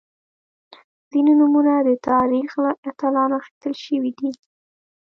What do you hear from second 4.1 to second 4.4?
دي.